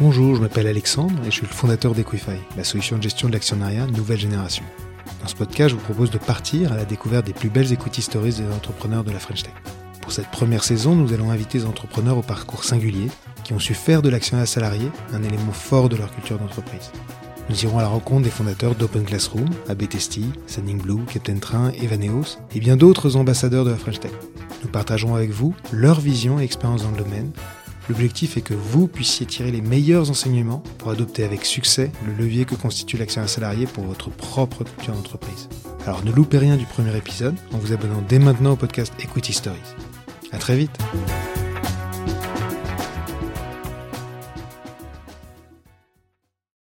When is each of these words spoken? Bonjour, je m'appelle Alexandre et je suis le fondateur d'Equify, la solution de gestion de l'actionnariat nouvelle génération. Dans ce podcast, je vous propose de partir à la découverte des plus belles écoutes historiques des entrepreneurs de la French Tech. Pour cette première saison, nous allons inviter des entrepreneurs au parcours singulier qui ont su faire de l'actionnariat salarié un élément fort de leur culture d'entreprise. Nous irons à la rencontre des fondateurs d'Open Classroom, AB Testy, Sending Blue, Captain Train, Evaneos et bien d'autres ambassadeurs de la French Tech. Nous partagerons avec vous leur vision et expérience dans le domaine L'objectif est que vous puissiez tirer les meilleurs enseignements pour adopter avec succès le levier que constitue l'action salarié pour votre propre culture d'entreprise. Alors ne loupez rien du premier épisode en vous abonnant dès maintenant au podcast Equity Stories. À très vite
Bonjour, 0.00 0.34
je 0.34 0.40
m'appelle 0.40 0.66
Alexandre 0.66 1.20
et 1.22 1.26
je 1.26 1.30
suis 1.30 1.46
le 1.46 1.52
fondateur 1.52 1.94
d'Equify, 1.94 2.38
la 2.56 2.64
solution 2.64 2.96
de 2.96 3.02
gestion 3.02 3.28
de 3.28 3.34
l'actionnariat 3.34 3.86
nouvelle 3.86 4.18
génération. 4.18 4.64
Dans 5.20 5.28
ce 5.28 5.34
podcast, 5.34 5.70
je 5.70 5.74
vous 5.74 5.82
propose 5.82 6.10
de 6.10 6.18
partir 6.18 6.72
à 6.72 6.76
la 6.76 6.86
découverte 6.86 7.26
des 7.26 7.34
plus 7.34 7.50
belles 7.50 7.72
écoutes 7.72 7.98
historiques 7.98 8.38
des 8.38 8.54
entrepreneurs 8.54 9.04
de 9.04 9.12
la 9.12 9.18
French 9.18 9.42
Tech. 9.42 9.52
Pour 10.00 10.12
cette 10.12 10.30
première 10.30 10.64
saison, 10.64 10.94
nous 10.94 11.12
allons 11.12 11.30
inviter 11.30 11.58
des 11.58 11.66
entrepreneurs 11.66 12.16
au 12.16 12.22
parcours 12.22 12.64
singulier 12.64 13.08
qui 13.44 13.52
ont 13.52 13.58
su 13.58 13.74
faire 13.74 14.00
de 14.00 14.08
l'actionnariat 14.08 14.46
salarié 14.46 14.90
un 15.12 15.22
élément 15.22 15.52
fort 15.52 15.88
de 15.90 15.96
leur 15.96 16.10
culture 16.10 16.38
d'entreprise. 16.38 16.90
Nous 17.50 17.64
irons 17.64 17.78
à 17.78 17.82
la 17.82 17.88
rencontre 17.88 18.22
des 18.22 18.30
fondateurs 18.30 18.74
d'Open 18.74 19.04
Classroom, 19.04 19.48
AB 19.68 19.88
Testy, 19.88 20.24
Sending 20.46 20.80
Blue, 20.80 21.04
Captain 21.12 21.38
Train, 21.38 21.72
Evaneos 21.72 22.38
et 22.54 22.60
bien 22.60 22.76
d'autres 22.76 23.16
ambassadeurs 23.16 23.64
de 23.64 23.70
la 23.70 23.76
French 23.76 24.00
Tech. 24.00 24.12
Nous 24.70 24.74
partagerons 24.74 25.16
avec 25.16 25.30
vous 25.30 25.52
leur 25.72 25.98
vision 25.98 26.38
et 26.38 26.44
expérience 26.44 26.84
dans 26.84 26.92
le 26.92 26.96
domaine 26.96 27.32
L'objectif 27.88 28.36
est 28.36 28.40
que 28.40 28.54
vous 28.54 28.86
puissiez 28.86 29.26
tirer 29.26 29.50
les 29.50 29.62
meilleurs 29.62 30.10
enseignements 30.10 30.62
pour 30.78 30.90
adopter 30.90 31.24
avec 31.24 31.44
succès 31.44 31.90
le 32.06 32.12
levier 32.12 32.44
que 32.44 32.54
constitue 32.54 32.96
l'action 32.96 33.26
salarié 33.26 33.66
pour 33.66 33.82
votre 33.82 34.10
propre 34.10 34.62
culture 34.62 34.94
d'entreprise. 34.94 35.48
Alors 35.86 36.04
ne 36.04 36.12
loupez 36.12 36.38
rien 36.38 36.56
du 36.56 36.66
premier 36.66 36.96
épisode 36.96 37.34
en 37.52 37.58
vous 37.58 37.72
abonnant 37.72 38.00
dès 38.08 38.20
maintenant 38.20 38.52
au 38.52 38.56
podcast 38.56 38.94
Equity 39.02 39.32
Stories. 39.32 39.58
À 40.30 40.38
très 40.38 40.56
vite 40.56 40.78